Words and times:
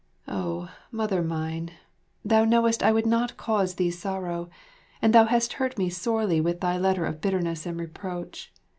Oh, 0.27 0.71
Mother 0.91 1.21
mine, 1.21 1.73
thou 2.25 2.43
knowest 2.43 2.81
I 2.81 2.91
would 2.91 3.05
not 3.05 3.37
cause 3.37 3.75
thee 3.75 3.91
sorrow, 3.91 4.49
and 4.99 5.13
thou 5.13 5.25
hast 5.25 5.53
hurt 5.61 5.77
me 5.77 5.91
sorely 5.91 6.41
with 6.41 6.59
thy 6.59 6.75
letter 6.79 7.05
of 7.05 7.21
bitterness 7.21 7.67
and 7.67 7.79
reproach. 7.79 8.51